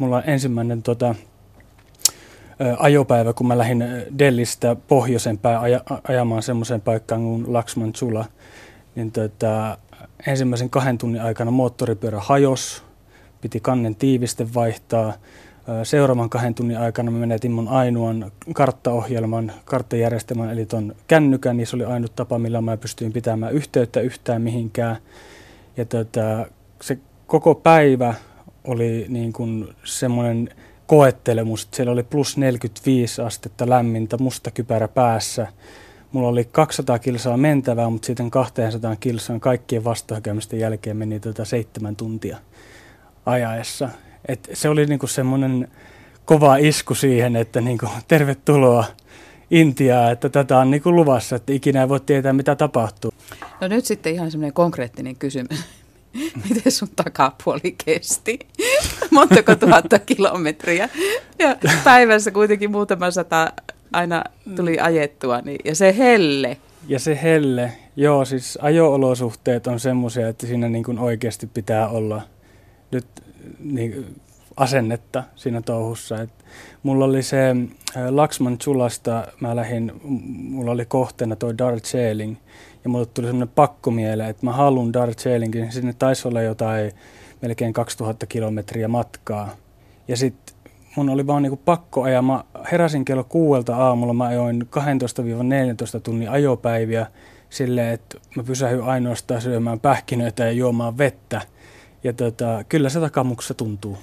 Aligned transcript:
Mulla 0.00 0.22
ensimmäinen 0.22 0.82
tota, 0.82 1.14
ajopäivä, 2.78 3.32
kun 3.32 3.46
mä 3.46 3.58
lähdin 3.58 3.84
Dellistä 4.18 4.76
pohjoisempään 4.88 5.60
aja, 5.60 5.80
ajamaan 6.08 6.42
semmoiseen 6.42 6.80
paikkaan 6.80 7.22
kuin 7.22 7.52
Laxman 7.52 7.92
Chula, 7.92 8.24
niin 8.94 9.12
tota, 9.12 9.78
ensimmäisen 10.26 10.70
kahden 10.70 10.98
tunnin 10.98 11.22
aikana 11.22 11.50
moottoripyörä 11.50 12.20
hajos, 12.20 12.84
piti 13.40 13.60
kannen 13.60 13.94
tiiviste 13.94 14.46
vaihtaa. 14.54 15.12
Seuraavan 15.82 16.30
kahden 16.30 16.54
tunnin 16.54 16.78
aikana 16.78 17.10
mä 17.10 17.18
menetin 17.18 17.52
mun 17.52 17.68
ainoan 17.68 18.32
karttaohjelman, 18.54 19.52
karttajärjestelmän, 19.64 20.50
eli 20.50 20.66
ton 20.66 20.94
kännykän, 21.06 21.56
niin 21.56 21.66
se 21.66 21.76
oli 21.76 21.84
ainut 21.84 22.16
tapa, 22.16 22.38
millä 22.38 22.60
mä 22.60 22.76
pystyin 22.76 23.12
pitämään 23.12 23.52
yhteyttä 23.52 24.00
yhtään 24.00 24.42
mihinkään. 24.42 24.96
Ja 25.76 25.84
tota, 25.84 26.46
se 26.82 26.98
koko 27.26 27.54
päivä 27.54 28.14
oli 28.66 29.06
niin 29.08 29.32
kuin 29.32 29.68
semmoinen 29.84 30.48
koettelemus. 30.86 31.68
Siellä 31.74 31.92
oli 31.92 32.02
plus 32.02 32.36
45 32.36 33.22
astetta 33.22 33.68
lämmintä, 33.68 34.16
musta 34.18 34.50
kypärä 34.50 34.88
päässä. 34.88 35.46
Mulla 36.12 36.28
oli 36.28 36.44
200 36.44 36.98
kilsaa 36.98 37.36
mentävää, 37.36 37.90
mutta 37.90 38.06
sitten 38.06 38.30
200 38.30 38.96
kilsaan 38.96 39.40
kaikkien 39.40 39.84
vastahakemusten 39.84 40.60
jälkeen 40.60 40.96
meni 40.96 41.20
tätä 41.20 41.32
tota 41.32 41.44
seitsemän 41.44 41.96
tuntia 41.96 42.36
ajaessa. 43.26 43.88
Et 44.28 44.48
se 44.52 44.68
oli 44.68 44.86
niinku 44.86 45.06
semmoinen 45.06 45.68
kova 46.24 46.56
isku 46.56 46.94
siihen, 46.94 47.36
että 47.36 47.60
niinku, 47.60 47.86
tervetuloa 48.08 48.84
Intiaa, 49.50 50.10
että 50.10 50.28
tätä 50.28 50.58
on 50.58 50.70
niinku 50.70 50.92
luvassa, 50.92 51.36
että 51.36 51.52
ikinä 51.52 51.80
ei 51.80 51.88
voi 51.88 52.00
tietää, 52.00 52.32
mitä 52.32 52.54
tapahtuu. 52.54 53.10
No 53.60 53.68
nyt 53.68 53.84
sitten 53.84 54.14
ihan 54.14 54.30
semmoinen 54.30 54.52
konkreettinen 54.52 55.16
kysymys. 55.16 55.64
Miten 56.48 56.72
sun 56.72 56.88
takapuoli 56.96 57.74
kesti? 57.84 58.38
Montako 59.10 59.54
tuhatta 59.54 59.98
kilometriä? 59.98 60.88
Ja 61.38 61.56
päivässä 61.84 62.30
kuitenkin 62.30 62.70
muutama 62.70 63.10
sata 63.10 63.52
aina 63.92 64.24
tuli 64.56 64.78
ajettua. 64.80 65.40
Niin, 65.40 65.58
ja 65.64 65.74
se 65.74 65.94
helle. 65.98 66.56
Ja 66.88 66.98
se 66.98 67.18
helle, 67.22 67.72
joo 67.96 68.24
siis 68.24 68.58
ajo-olosuhteet 68.62 69.66
on 69.66 69.80
semmoisia, 69.80 70.28
että 70.28 70.46
siinä 70.46 70.68
niin 70.68 70.84
kuin 70.84 70.98
oikeasti 70.98 71.46
pitää 71.46 71.88
olla 71.88 72.22
nyt 72.90 73.06
niin, 73.58 74.20
asennetta 74.56 75.24
siinä 75.36 75.62
touhussa. 75.62 76.22
Et 76.22 76.30
mulla 76.82 77.04
oli 77.04 77.22
se 77.22 77.56
Laxman 78.10 78.58
Chulasta, 78.58 79.26
mä 79.40 79.56
lähdin, 79.56 79.92
mulla 80.38 80.70
oli 80.70 80.84
kohteena 80.84 81.36
toi 81.36 81.58
Darjeeling, 81.58 82.36
ja 82.86 82.90
mulle 82.90 83.06
tuli 83.06 83.26
semmoinen 83.26 83.54
pakko 83.54 83.90
mieleen, 83.90 84.30
että 84.30 84.46
mä 84.46 84.52
haluan 84.52 84.92
Darjeelingin, 84.92 85.72
sinne 85.72 85.92
taisi 85.92 86.28
olla 86.28 86.42
jotain 86.42 86.92
melkein 87.42 87.72
2000 87.72 88.26
kilometriä 88.26 88.88
matkaa. 88.88 89.50
Ja 90.08 90.16
sitten 90.16 90.56
mun 90.96 91.10
oli 91.10 91.26
vaan 91.26 91.42
niinku 91.42 91.60
pakko 91.64 92.02
ajaa. 92.02 92.22
Mä 92.22 92.44
heräsin 92.72 93.04
kello 93.04 93.24
kuuelta 93.24 93.76
aamulla, 93.76 94.12
mä 94.12 94.24
ajoin 94.24 94.62
12-14 95.96 96.00
tunnin 96.02 96.30
ajopäiviä 96.30 97.06
silleen, 97.50 97.94
että 97.94 98.18
mä 98.36 98.42
pysähdyin 98.42 98.84
ainoastaan 98.84 99.42
syömään 99.42 99.80
pähkinöitä 99.80 100.44
ja 100.44 100.52
juomaan 100.52 100.98
vettä. 100.98 101.40
Ja 102.04 102.12
tota, 102.12 102.64
kyllä 102.68 102.88
se 102.88 103.00
takamuksessa 103.00 103.54
tuntuu. 103.54 103.98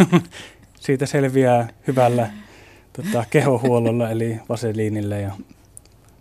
Siitä 0.80 1.06
selviää 1.06 1.68
hyvällä 1.86 2.30
tota, 2.92 3.24
kehohuollolla 3.30 4.10
eli 4.10 4.40
vaseliinille 4.48 5.20
ja 5.20 5.32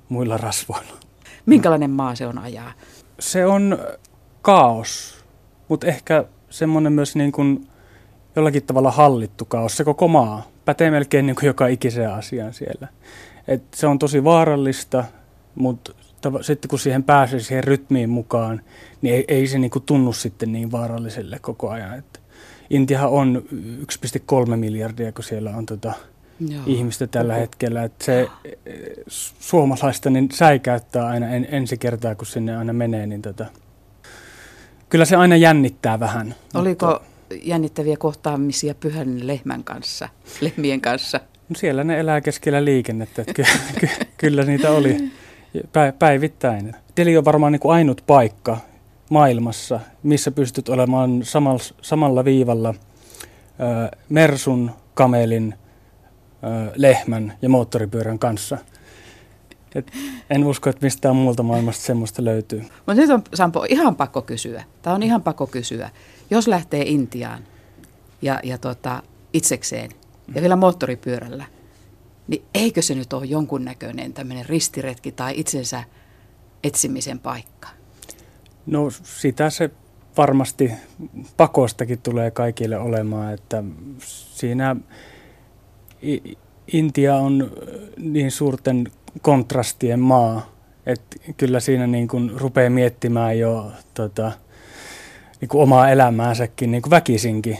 muilla 0.09 0.37
rasvoilla. 0.37 1.02
Minkälainen 1.45 1.91
maa 1.91 2.15
se 2.15 2.27
on 2.27 2.37
ajaa? 2.37 2.71
Se 3.19 3.45
on 3.45 3.77
kaos, 4.41 5.23
mutta 5.67 5.87
ehkä 5.87 6.25
semmoinen 6.49 6.93
myös 6.93 7.15
niin 7.15 7.31
kuin 7.31 7.67
jollakin 8.35 8.63
tavalla 8.63 8.91
hallittu 8.91 9.45
kaos. 9.45 9.77
Se 9.77 9.83
koko 9.83 10.07
maa 10.07 10.47
pätee 10.65 10.91
melkein 10.91 11.25
niin 11.25 11.35
kuin 11.35 11.47
joka 11.47 11.67
ikiseen 11.67 12.13
asiaan 12.13 12.53
siellä. 12.53 12.87
Et 13.47 13.63
se 13.73 13.87
on 13.87 13.99
tosi 13.99 14.23
vaarallista, 14.23 15.03
mutta 15.55 15.93
sitten 16.41 16.69
kun 16.69 16.79
siihen 16.79 17.03
pääsee 17.03 17.39
siihen 17.39 17.63
rytmiin 17.63 18.09
mukaan, 18.09 18.61
niin 19.01 19.15
ei, 19.15 19.25
ei 19.27 19.47
se 19.47 19.59
niin 19.59 19.71
kuin 19.71 19.83
tunnu 19.83 20.13
sitten 20.13 20.51
niin 20.51 20.71
vaaralliselle 20.71 21.39
koko 21.41 21.69
ajan. 21.69 21.97
Et 21.97 22.21
Intiahan 22.69 23.09
on 23.09 23.43
1,3 24.49 24.55
miljardia, 24.55 25.11
kun 25.11 25.23
siellä 25.23 25.55
on 25.57 25.65
tota, 25.65 25.93
Joo. 26.39 26.63
ihmistä 26.65 27.07
tällä 27.07 27.33
hetkellä. 27.33 27.83
Että 27.83 28.05
se 28.05 28.27
suomalaista 29.39 30.09
niin 30.09 30.29
säikäyttää 30.33 31.07
aina 31.07 31.29
en, 31.29 31.47
ensi 31.51 31.77
kertaa, 31.77 32.15
kun 32.15 32.25
sinne 32.25 32.57
aina 32.57 32.73
menee. 32.73 33.07
Niin 33.07 33.21
tota, 33.21 33.45
kyllä 34.89 35.05
se 35.05 35.15
aina 35.15 35.35
jännittää 35.35 35.99
vähän. 35.99 36.35
Oliko 36.53 36.87
mutta, 36.87 37.01
jännittäviä 37.43 37.97
kohtaamisia 37.97 38.75
pyhän 38.75 39.27
lehmän 39.27 39.63
kanssa, 39.63 40.09
lehmien 40.41 40.81
kanssa? 40.81 41.19
No 41.49 41.55
siellä 41.55 41.83
ne 41.83 41.99
elää 41.99 42.21
keskellä 42.21 42.65
liikennettä, 42.65 43.21
että 43.21 43.33
ky, 43.33 43.43
ky, 43.79 43.87
kyllä 44.17 44.43
niitä 44.43 44.71
oli 44.71 45.11
päivittäin. 45.99 46.75
Deli 46.97 47.17
on 47.17 47.25
varmaan 47.25 47.51
niin 47.51 47.59
kuin 47.59 47.75
ainut 47.75 48.03
paikka 48.07 48.57
maailmassa, 49.09 49.79
missä 50.03 50.31
pystyt 50.31 50.69
olemaan 50.69 51.19
samalla, 51.23 51.63
samalla 51.81 52.25
viivalla 52.25 52.73
Mersun, 54.09 54.71
Kamelin, 54.93 55.55
lehmän 56.75 57.33
ja 57.41 57.49
moottoripyörän 57.49 58.19
kanssa. 58.19 58.57
Et 59.75 59.91
en 60.29 60.43
usko, 60.43 60.69
että 60.69 60.85
mistään 60.85 61.15
muulta 61.15 61.43
maailmasta 61.43 61.83
semmoista 61.83 62.23
löytyy. 62.23 62.59
Mutta 62.59 62.93
nyt 62.93 63.09
on 63.09 63.23
Sampo 63.33 63.65
ihan 63.69 63.95
pakko 63.95 64.21
kysyä. 64.21 64.63
Tämä 64.81 64.95
on 64.95 65.03
ihan 65.03 65.21
pakko 65.21 65.47
kysyä. 65.47 65.89
Jos 66.29 66.47
lähtee 66.47 66.81
Intiaan 66.81 67.43
ja, 68.21 68.39
ja 68.43 68.57
tota, 68.57 69.03
itsekseen 69.33 69.91
ja 70.35 70.41
vielä 70.41 70.55
moottoripyörällä, 70.55 71.45
niin 72.27 72.43
eikö 72.53 72.81
se 72.81 72.95
nyt 72.95 73.13
ole 73.13 73.25
jonkunnäköinen 73.25 74.13
tämmöinen 74.13 74.45
ristiretki 74.45 75.11
tai 75.11 75.33
itsensä 75.39 75.83
etsimisen 76.63 77.19
paikka? 77.19 77.69
No 78.65 78.89
sitä 79.03 79.49
se 79.49 79.69
varmasti 80.17 80.71
pakostakin 81.37 82.01
tulee 82.01 82.31
kaikille 82.31 82.77
olemaan, 82.77 83.33
että 83.33 83.63
siinä 84.33 84.75
Intia 86.73 87.15
on 87.15 87.51
niin 87.97 88.31
suurten 88.31 88.91
kontrastien 89.21 89.99
maa, 89.99 90.53
että 90.85 91.17
kyllä 91.37 91.59
siinä 91.59 91.87
niin 91.87 92.07
kuin 92.07 92.31
rupeaa 92.35 92.69
miettimään 92.69 93.39
jo 93.39 93.71
tota, 93.93 94.31
niin 95.41 95.49
kuin 95.49 95.61
omaa 95.61 95.89
elämäänsäkin 95.89 96.71
niin 96.71 96.81
kuin 96.81 96.91
väkisinkin. 96.91 97.57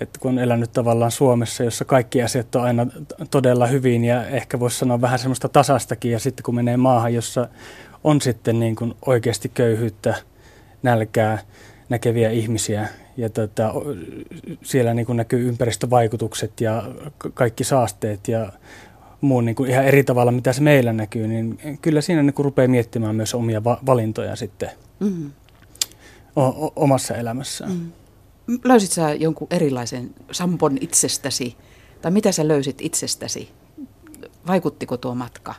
että 0.00 0.20
kun 0.20 0.30
on 0.30 0.38
elänyt 0.38 0.72
tavallaan 0.72 1.10
Suomessa, 1.10 1.64
jossa 1.64 1.84
kaikki 1.84 2.22
asiat 2.22 2.54
on 2.54 2.62
aina 2.62 2.86
todella 3.30 3.66
hyvin 3.66 4.04
ja 4.04 4.26
ehkä 4.26 4.60
voisi 4.60 4.78
sanoa 4.78 5.00
vähän 5.00 5.18
semmoista 5.18 5.48
tasastakin 5.48 6.12
ja 6.12 6.18
sitten 6.18 6.44
kun 6.44 6.54
menee 6.54 6.76
maahan, 6.76 7.14
jossa 7.14 7.48
on 8.04 8.20
sitten 8.20 8.60
niin 8.60 8.76
kuin 8.76 8.94
oikeasti 9.06 9.48
köyhyyttä, 9.54 10.14
nälkää, 10.82 11.38
näkeviä 11.88 12.30
ihmisiä 12.30 12.88
ja 13.18 13.30
tota, 13.30 13.72
siellä 14.62 14.94
niin 14.94 15.06
kuin 15.06 15.16
näkyy 15.16 15.48
ympäristövaikutukset 15.48 16.60
ja 16.60 16.82
kaikki 17.34 17.64
saasteet 17.64 18.28
ja 18.28 18.52
muun 19.20 19.44
niin 19.44 19.56
kuin 19.56 19.70
ihan 19.70 19.84
eri 19.84 20.04
tavalla, 20.04 20.32
mitä 20.32 20.52
se 20.52 20.62
meillä 20.62 20.92
näkyy, 20.92 21.28
niin 21.28 21.78
kyllä 21.82 22.00
siinä 22.00 22.22
niin 22.22 22.34
kuin 22.34 22.44
rupeaa 22.44 22.68
miettimään 22.68 23.16
myös 23.16 23.34
omia 23.34 23.64
va- 23.64 23.78
valintoja 23.86 24.36
sitten 24.36 24.70
mm. 25.00 25.30
o- 26.36 26.72
omassa 26.76 27.14
elämässä. 27.14 27.66
Mm. 27.66 27.92
Löysit 28.64 28.92
sä 28.92 29.14
jonkun 29.14 29.48
erilaisen 29.50 30.10
Sampon 30.30 30.78
itsestäsi, 30.80 31.56
tai 32.02 32.10
mitä 32.10 32.32
sä 32.32 32.48
löysit 32.48 32.80
itsestäsi? 32.80 33.48
Vaikuttiko 34.46 34.96
tuo 34.96 35.14
matka? 35.14 35.54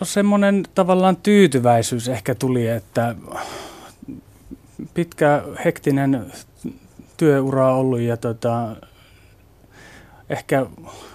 No 0.00 0.04
semmoinen 0.04 0.64
tavallaan 0.74 1.16
tyytyväisyys 1.16 2.08
ehkä 2.08 2.34
tuli, 2.34 2.68
että 2.68 3.14
pitkä 4.94 5.42
hektinen 5.64 6.32
työura 7.20 7.74
ollut 7.74 8.00
ja 8.00 8.16
tota, 8.16 8.76
ehkä 10.30 10.66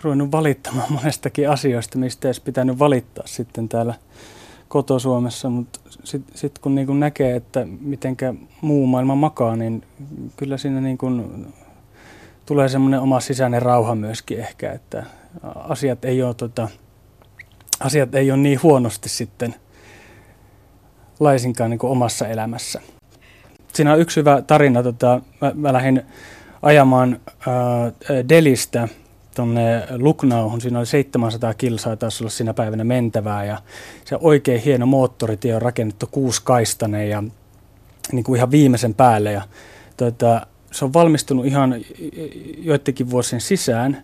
ruvennut 0.01 0.31
valittamaan 0.31 0.93
monestakin 0.93 1.49
asioista, 1.49 1.97
mistä 1.97 2.27
olisi 2.27 2.41
pitänyt 2.41 2.79
valittaa 2.79 3.27
sitten 3.27 3.69
täällä 3.69 3.93
kotosuomessa, 4.67 5.49
mutta 5.49 5.79
sitten 6.03 6.37
sit 6.37 6.59
kun 6.59 6.75
niin 6.75 6.99
näkee, 6.99 7.35
että 7.35 7.67
mitenkä 7.79 8.33
muu 8.61 8.87
maailma 8.87 9.15
makaa, 9.15 9.55
niin 9.55 9.83
kyllä 10.37 10.57
siinä 10.57 10.81
niin 10.81 10.97
kuin 10.97 11.47
tulee 12.45 12.69
semmoinen 12.69 12.99
oma 12.99 13.19
sisäinen 13.19 13.61
rauha 13.61 13.95
myöskin 13.95 14.39
ehkä, 14.39 14.71
että 14.71 15.03
asiat 15.55 16.05
ei 16.05 16.23
ole, 16.23 16.33
tota, 16.33 16.67
asiat 17.79 18.15
ei 18.15 18.31
ole 18.31 18.39
niin 18.39 18.63
huonosti 18.63 19.09
sitten 19.09 19.55
laisinkaan 21.19 21.69
niin 21.69 21.79
kuin 21.79 21.91
omassa 21.91 22.27
elämässä. 22.27 22.81
Siinä 23.75 23.93
on 23.93 23.99
yksi 23.99 24.19
hyvä 24.19 24.41
tarina. 24.41 24.83
Tota, 24.83 25.21
mä, 25.41 25.51
mä 25.55 25.73
lähdin 25.73 26.01
ajamaan 26.61 27.19
äh, 27.29 28.29
Delistä 28.29 28.87
tuonne 29.35 29.87
Luknauhun. 29.97 30.61
Siinä 30.61 30.79
oli 30.79 30.85
700 30.85 31.53
kilsaa, 31.53 31.95
taisi 31.95 32.23
olla 32.23 32.31
siinä 32.31 32.53
päivänä 32.53 32.83
mentävää. 32.83 33.45
Ja 33.45 33.57
se 34.05 34.17
oikein 34.21 34.61
hieno 34.61 34.85
moottoritie 34.85 35.55
on 35.55 35.61
rakennettu 35.61 36.07
kuuskaistainen 36.11 37.09
ja 37.09 37.23
niin 38.11 38.23
kuin 38.23 38.37
ihan 38.37 38.51
viimeisen 38.51 38.93
päälle. 38.93 39.31
Ja, 39.31 39.41
tota, 39.97 40.47
se 40.71 40.85
on 40.85 40.93
valmistunut 40.93 41.45
ihan 41.45 41.75
joidenkin 42.57 43.09
vuosien 43.09 43.41
sisään. 43.41 44.03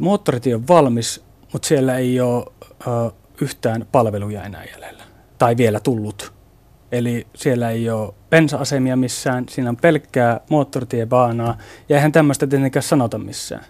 Moottoritie 0.00 0.54
on 0.54 0.68
valmis, 0.68 1.24
mutta 1.52 1.68
siellä 1.68 1.98
ei 1.98 2.20
ole 2.20 3.12
yhtään 3.40 3.86
palveluja 3.92 4.44
enää 4.44 4.64
jäljellä. 4.64 5.04
Tai 5.38 5.56
vielä 5.56 5.80
tullut. 5.80 6.37
Eli 6.92 7.26
siellä 7.34 7.70
ei 7.70 7.90
ole 7.90 8.14
bensa-asemia 8.30 8.96
missään, 8.96 9.44
siinä 9.50 9.70
on 9.70 9.76
pelkkää 9.76 10.40
moottoritiebaanaa, 10.50 11.58
ja 11.88 11.96
eihän 11.96 12.12
tämmöistä 12.12 12.46
tietenkään 12.46 12.82
sanota 12.82 13.18
missään. 13.18 13.64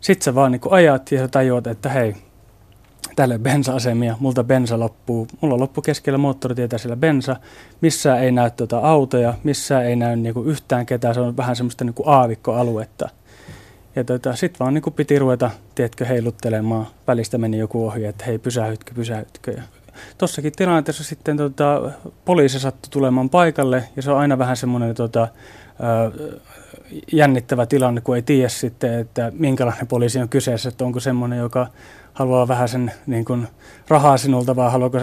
Sitten 0.00 0.24
sä 0.24 0.34
vaan 0.34 0.52
niin 0.52 0.60
ajat 0.70 1.12
ja 1.12 1.28
tajuat, 1.28 1.66
että 1.66 1.88
hei, 1.88 2.14
tälle 3.16 3.38
bensa-asemia, 3.38 4.16
multa 4.20 4.44
bensa 4.44 4.78
loppuu, 4.78 5.26
mulla 5.40 5.58
loppu 5.58 5.82
keskellä 5.82 6.18
moottoritietä 6.18 6.78
siellä 6.78 6.96
bensa, 6.96 7.36
missään 7.80 8.22
ei 8.22 8.32
näy 8.32 8.50
tuota 8.50 8.78
autoja, 8.78 9.34
missään 9.44 9.86
ei 9.86 9.96
näy 9.96 10.16
niinku 10.16 10.42
yhtään 10.42 10.86
ketään, 10.86 11.14
se 11.14 11.20
on 11.20 11.36
vähän 11.36 11.56
semmoista 11.56 11.84
niinku 11.84 12.02
aavikkoaluetta. 12.06 13.08
Ja 13.96 14.04
tota, 14.04 14.36
sitten 14.36 14.58
vaan 14.60 14.74
niinku 14.74 14.90
piti 14.90 15.18
ruveta, 15.18 15.50
tiedätkö, 15.74 16.04
heiluttelemaan, 16.04 16.86
välistä 17.06 17.38
meni 17.38 17.58
joku 17.58 17.86
ohi, 17.86 18.04
että 18.04 18.24
hei 18.24 18.38
pysähytkö, 18.38 18.94
pysähytkö. 18.94 19.50
Ja 19.50 19.62
tossakin 20.18 20.52
tilanteessa 20.56 21.04
sitten 21.04 21.36
tota, 21.36 21.90
poliisi 22.24 22.60
sattui 22.60 22.90
tulemaan 22.90 23.30
paikalle 23.30 23.84
ja 23.96 24.02
se 24.02 24.10
on 24.10 24.18
aina 24.18 24.38
vähän 24.38 24.56
semmoinen 24.56 24.94
tota, 24.94 25.28
jännittävä 27.12 27.66
tilanne, 27.66 28.00
kun 28.00 28.16
ei 28.16 28.22
tiedä 28.22 28.48
sitten, 28.48 28.98
että 28.98 29.32
minkälainen 29.34 29.86
poliisi 29.86 30.18
on 30.18 30.28
kyseessä, 30.28 30.68
että 30.68 30.84
onko 30.84 31.00
semmoinen, 31.00 31.38
joka 31.38 31.66
haluaa 32.12 32.48
vähän 32.48 32.68
sen 32.68 32.92
niin 33.06 33.24
kuin, 33.24 33.48
rahaa 33.88 34.16
sinulta, 34.16 34.56
vai 34.56 34.70
haluaako, 34.70 34.98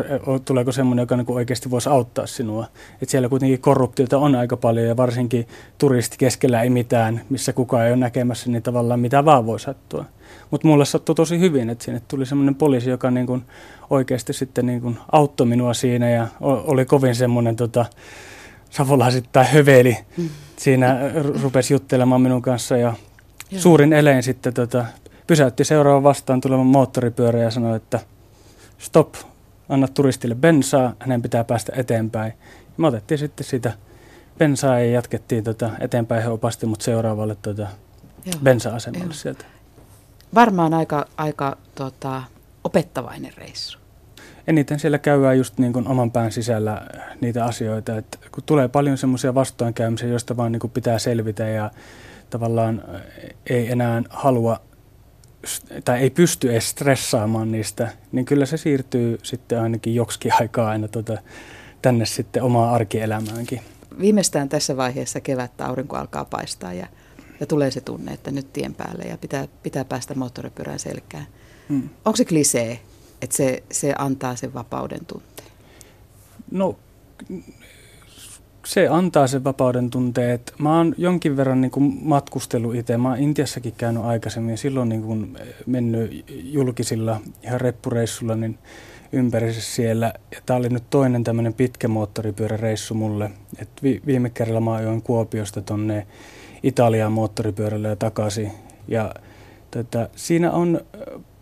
tuleeko 0.45 0.71
semmoinen, 0.71 1.03
joka 1.03 1.17
niin 1.17 1.25
kuin, 1.25 1.35
oikeasti 1.35 1.71
voisi 1.71 1.89
auttaa 1.89 2.27
sinua. 2.27 2.65
Et 3.01 3.09
siellä 3.09 3.29
kuitenkin 3.29 3.61
korruptiota 3.61 4.17
on 4.17 4.35
aika 4.35 4.57
paljon 4.57 4.87
ja 4.87 4.97
varsinkin 4.97 5.47
turisti 5.77 6.17
keskellä 6.19 6.61
ei 6.61 6.69
mitään, 6.69 7.21
missä 7.29 7.53
kukaan 7.53 7.85
ei 7.85 7.91
ole 7.91 7.99
näkemässä, 7.99 8.49
niin 8.49 8.63
tavallaan 8.63 8.99
mitä 8.99 9.25
vaan 9.25 9.45
voi 9.45 9.59
sattua. 9.59 10.05
Mutta 10.51 10.67
mulle 10.67 10.85
sattui 10.85 11.15
tosi 11.15 11.39
hyvin, 11.39 11.69
että 11.69 11.83
sinne 11.83 12.01
tuli 12.07 12.25
semmoinen 12.25 12.55
poliisi, 12.55 12.89
joka 12.89 13.11
niin 13.11 13.27
kuin, 13.27 13.43
oikeasti 13.89 14.33
sitten 14.33 14.65
niin 14.65 14.81
kuin, 14.81 14.97
auttoi 15.11 15.47
minua 15.47 15.73
siinä 15.73 16.09
ja 16.09 16.27
oli 16.39 16.85
kovin 16.85 17.15
semmoinen 17.15 17.55
tota, 17.55 17.85
savolaisittain 18.69 19.47
höveli. 19.47 19.97
Mm. 20.17 20.29
Siinä 20.57 20.99
rupesi 21.41 21.73
juttelemaan 21.73 22.21
minun 22.21 22.41
kanssa 22.41 22.77
ja 22.77 22.93
Joo. 23.51 23.61
suurin 23.61 23.93
elein 23.93 24.23
sitten 24.23 24.53
tota, 24.53 24.85
pysäytti 25.27 25.63
seuraavan 25.63 26.03
vastaan 26.03 26.41
tulevan 26.41 26.65
moottoripyörä 26.65 27.39
ja 27.39 27.51
sanoi, 27.51 27.75
että 27.75 27.99
stop, 28.77 29.15
anna 29.69 29.87
turistille 29.87 30.35
bensaa, 30.35 30.93
hänen 30.99 31.21
pitää 31.21 31.43
päästä 31.43 31.71
eteenpäin. 31.75 32.33
Ja 32.39 32.73
me 32.77 32.87
otettiin 32.87 33.17
sitten 33.17 33.45
sitä 33.45 33.73
bensaa 34.37 34.79
ja 34.79 34.91
jatkettiin 34.91 35.43
tota 35.43 35.69
eteenpäin. 35.79 36.23
He 36.23 36.29
opasti 36.29 36.65
mut 36.65 36.81
seuraavalle 36.81 37.35
tota 37.41 37.67
bensa-asemalle 38.43 39.05
Joo. 39.05 39.13
sieltä. 39.13 39.45
Varmaan 40.35 40.73
aika, 40.73 41.05
aika 41.17 41.57
tota, 41.75 42.23
opettavainen 42.63 43.33
reissu. 43.37 43.79
Eniten 44.47 44.79
siellä 44.79 44.97
käydään 44.97 45.37
just 45.37 45.57
niin 45.57 45.73
kuin 45.73 45.87
oman 45.87 46.11
pään 46.11 46.31
sisällä 46.31 46.81
niitä 47.21 47.45
asioita, 47.45 47.97
että 47.97 48.17
kun 48.31 48.43
tulee 48.43 48.67
paljon 48.67 48.97
semmoisia 48.97 49.35
vastoinkäymisiä, 49.35 50.09
joista 50.09 50.37
vaan 50.37 50.51
niin 50.51 50.59
kuin 50.59 50.71
pitää 50.71 50.99
selvitä 50.99 51.47
ja 51.47 51.71
tavallaan 52.29 52.83
ei 53.49 53.71
enää 53.71 54.03
halua 54.09 54.61
tai 55.85 55.99
ei 55.99 56.09
pysty 56.09 56.51
edes 56.51 56.69
stressaamaan 56.69 57.51
niistä, 57.51 57.91
niin 58.11 58.25
kyllä 58.25 58.45
se 58.45 58.57
siirtyy 58.57 59.17
sitten 59.23 59.61
ainakin 59.61 59.95
joksikin 59.95 60.33
aikaa 60.39 60.69
aina 60.69 60.87
tuota, 60.87 61.17
tänne 61.81 62.05
sitten 62.05 62.43
omaan 62.43 62.73
arkielämäänkin. 62.73 63.61
Viimeistään 63.99 64.49
tässä 64.49 64.77
vaiheessa 64.77 65.19
kevättä 65.19 65.65
aurinko 65.65 65.97
alkaa 65.97 66.25
paistaa 66.25 66.73
ja, 66.73 66.87
ja 67.39 67.45
tulee 67.45 67.71
se 67.71 67.81
tunne, 67.81 68.13
että 68.13 68.31
nyt 68.31 68.53
tien 68.53 68.73
päälle 68.73 69.03
ja 69.03 69.17
pitää, 69.17 69.47
pitää 69.63 69.85
päästä 69.85 70.15
moottoripyörän 70.15 70.79
selkään. 70.79 71.27
Hmm. 71.69 71.89
Onko 72.05 72.15
se 72.15 72.25
klisee, 72.25 72.79
että 73.21 73.35
se, 73.35 73.63
se 73.71 73.93
antaa 73.97 74.35
sen 74.35 74.53
vapauden 74.53 75.05
tunteen? 75.05 75.47
No 76.51 76.75
se 78.65 78.87
antaa 78.87 79.27
sen 79.27 79.43
vapauden 79.43 79.89
tunteet. 79.89 80.53
Mä 80.59 80.77
oon 80.77 80.95
jonkin 80.97 81.37
verran 81.37 81.61
niin 81.61 81.99
matkustellut 82.01 82.75
itse. 82.75 82.97
Mä 82.97 83.09
oon 83.09 83.19
Intiassakin 83.19 83.73
käynyt 83.77 84.03
aikaisemmin 84.03 84.51
ja 84.51 84.57
silloin 84.57 84.89
niin 84.89 85.01
kuin 85.01 85.37
mennyt 85.65 86.25
julkisilla 86.29 87.21
ihan 87.43 87.61
reppureissulla 87.61 88.35
niin 88.35 88.57
ympärissä 89.11 89.61
siellä. 89.61 90.13
Ja 90.31 90.41
tää 90.45 90.55
oli 90.57 90.69
nyt 90.69 90.83
toinen 90.89 91.23
tämmöinen 91.23 91.53
pitkä 91.53 91.87
moottoripyöräreissu 91.87 92.93
mulle. 92.93 93.31
Et 93.61 93.69
vi- 93.83 94.01
viime 94.05 94.29
kerralla 94.29 94.61
mä 94.61 94.73
ajoin 94.73 95.01
Kuopiosta 95.01 95.61
tonne 95.61 96.07
Italiaan 96.63 97.11
moottoripyörällä 97.11 97.87
ja 97.87 97.95
takaisin. 97.95 98.51
Ja 98.87 99.13
tota, 99.71 100.09
siinä 100.15 100.51
on 100.51 100.81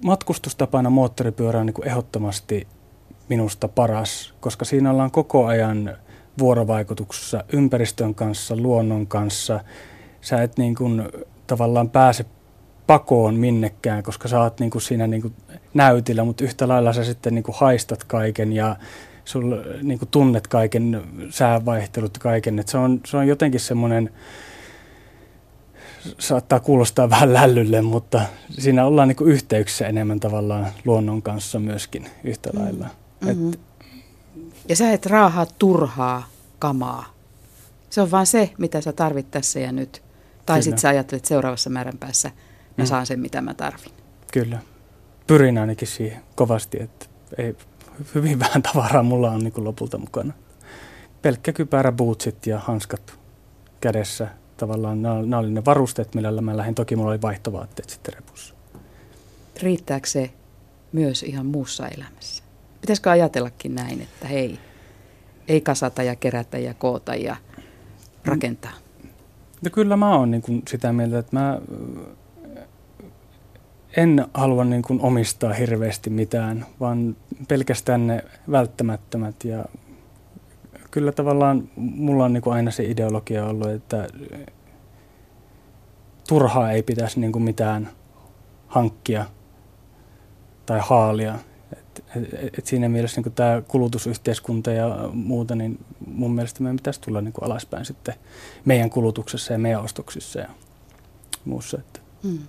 matkustustapana 0.05 0.89
moottoripyörä 0.89 1.59
on 1.59 1.65
niin 1.65 1.87
ehdottomasti 1.87 2.67
minusta 3.29 3.67
paras, 3.67 4.33
koska 4.39 4.65
siinä 4.65 4.91
ollaan 4.91 5.11
koko 5.11 5.45
ajan– 5.45 5.91
vuorovaikutuksessa 6.39 7.43
ympäristön 7.53 8.15
kanssa, 8.15 8.55
luonnon 8.55 9.07
kanssa. 9.07 9.59
Sä 10.21 10.43
et 10.43 10.57
niin 10.57 10.75
kuin 10.75 11.03
tavallaan 11.47 11.89
pääse 11.89 12.25
pakoon 12.87 13.35
minnekään, 13.35 14.03
koska 14.03 14.27
sä 14.27 14.41
oot 14.41 14.59
niin 14.59 14.71
kuin 14.71 14.81
siinä 14.81 15.07
niin 15.07 15.21
kuin 15.21 15.33
näytillä, 15.73 16.23
mutta 16.23 16.43
yhtä 16.43 16.67
lailla 16.67 16.93
sä 16.93 17.03
sitten 17.03 17.35
niin 17.35 17.43
kuin 17.43 17.55
haistat 17.59 18.03
kaiken 18.03 18.53
ja 18.53 18.75
sul 19.25 19.55
niin 19.81 19.99
kuin 19.99 20.09
tunnet 20.09 20.47
kaiken, 20.47 21.01
säävaihtelut 21.29 22.17
kaiken. 22.17 22.59
Et 22.59 22.67
se, 22.67 22.77
on, 22.77 23.01
se 23.05 23.17
on 23.17 23.27
jotenkin 23.27 23.59
semmoinen, 23.59 24.09
saattaa 26.19 26.59
kuulostaa 26.59 27.09
vähän 27.09 27.33
lällylle, 27.33 27.81
mutta 27.81 28.21
siinä 28.49 28.85
ollaan 28.85 29.07
niin 29.07 29.27
yhteyksissä 29.29 29.87
enemmän 29.87 30.19
tavallaan 30.19 30.67
luonnon 30.85 31.21
kanssa 31.21 31.59
myöskin 31.59 32.09
yhtä 32.23 32.49
lailla. 32.53 32.87
Mm-hmm. 33.21 33.49
Et 33.53 33.59
ja 34.69 34.75
sä 34.75 34.91
et 34.91 35.05
raahaa 35.05 35.45
turhaa 35.59 36.27
kamaa. 36.59 37.05
Se 37.89 38.01
on 38.01 38.11
vaan 38.11 38.25
se, 38.25 38.53
mitä 38.57 38.81
sä 38.81 38.93
tarvit 38.93 39.31
tässä 39.31 39.59
ja 39.59 39.71
nyt. 39.71 40.03
Tai 40.45 40.63
sitten 40.63 40.79
sä 40.79 40.89
ajattelet 40.89 41.25
seuraavassa 41.25 41.69
määränpäässä, 41.69 42.31
mä 42.77 42.83
mm. 42.83 42.87
saan 42.87 43.05
sen, 43.05 43.19
mitä 43.19 43.41
mä 43.41 43.53
tarvin. 43.53 43.91
Kyllä. 44.33 44.59
Pyrin 45.27 45.57
ainakin 45.57 45.87
siihen 45.87 46.21
kovasti, 46.35 46.77
että 46.81 47.05
ei, 47.37 47.55
hyvin 48.15 48.39
vähän 48.45 48.61
tavaraa 48.61 49.03
mulla 49.03 49.31
on 49.31 49.43
niin 49.43 49.53
lopulta 49.57 49.97
mukana. 49.97 50.33
Pelkkä 51.21 51.53
kypärä, 51.53 51.91
bootsit 51.91 52.47
ja 52.47 52.59
hanskat 52.59 53.19
kädessä. 53.81 54.27
Tavallaan 54.57 55.01
nämä, 55.01 55.21
nämä 55.21 55.37
oli 55.37 55.51
ne 55.51 55.65
varusteet, 55.65 56.15
millä 56.15 56.41
mä 56.41 56.57
lähdin. 56.57 56.75
Toki 56.75 56.95
mulla 56.95 57.09
oli 57.11 57.21
vaihtovaatteet 57.21 57.89
sitten 57.89 58.13
repussa. 58.13 58.55
Riittääkö 59.61 60.07
se 60.07 60.31
myös 60.91 61.23
ihan 61.23 61.45
muussa 61.45 61.87
elämässä? 61.87 62.43
Pitäisikö 62.81 63.11
ajatellakin 63.11 63.75
näin, 63.75 64.01
että 64.01 64.27
hei, 64.27 64.59
ei 65.47 65.61
kasata 65.61 66.03
ja 66.03 66.15
kerätä 66.15 66.57
ja 66.57 66.73
koota 66.73 67.15
ja 67.15 67.35
rakentaa? 68.25 68.71
No 69.61 69.69
kyllä 69.71 69.97
mä 69.97 70.15
oon 70.15 70.31
niin 70.31 70.41
kuin 70.41 70.63
sitä 70.67 70.93
mieltä, 70.93 71.19
että 71.19 71.39
mä 71.39 71.61
en 73.97 74.25
halua 74.33 74.63
niin 74.65 74.81
kuin 74.81 75.01
omistaa 75.01 75.53
hirveästi 75.53 76.09
mitään, 76.09 76.65
vaan 76.79 77.15
pelkästään 77.47 78.07
ne 78.07 78.23
välttämättömät. 78.51 79.43
Ja 79.43 79.65
kyllä 80.95 81.11
tavallaan 81.11 81.69
mulla 81.75 82.25
on 82.25 82.33
niin 82.33 82.41
kuin 82.41 82.53
aina 82.53 82.71
se 82.71 82.83
ideologia 82.83 83.45
ollut, 83.45 83.69
että 83.69 84.07
turhaa 86.27 86.71
ei 86.71 86.83
pitäisi 86.83 87.19
niin 87.19 87.31
kuin 87.31 87.43
mitään 87.43 87.89
hankkia 88.67 89.25
tai 90.65 90.79
haalia. 90.83 91.35
Et, 91.77 92.03
et 92.57 92.65
siinä 92.65 92.89
mielessä 92.89 93.21
niin 93.21 93.33
tämä 93.33 93.61
kulutusyhteiskunta 93.67 94.71
ja 94.71 95.09
muuta, 95.13 95.55
niin 95.55 95.85
mun 96.07 96.35
mielestä 96.35 96.63
meidän 96.63 96.75
pitäisi 96.75 97.01
tulla 97.01 97.21
niin 97.21 97.33
alaspäin 97.41 97.85
sitten 97.85 98.15
meidän 98.65 98.89
kulutuksessa 98.89 99.53
ja 99.53 99.59
meidän 99.59 99.81
ostoksissa 99.81 100.39
ja 100.39 100.49
muussa. 101.45 101.77
Että. 101.79 101.99
Hmm. 102.23 102.39